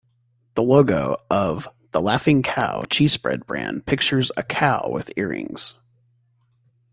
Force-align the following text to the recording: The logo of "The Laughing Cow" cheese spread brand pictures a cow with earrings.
The 0.55 0.63
logo 0.63 1.15
of 1.29 1.67
"The 1.91 2.01
Laughing 2.01 2.41
Cow" 2.41 2.85
cheese 2.89 3.13
spread 3.13 3.45
brand 3.45 3.85
pictures 3.85 4.31
a 4.35 4.41
cow 4.41 4.89
with 4.91 5.11
earrings. 5.15 5.75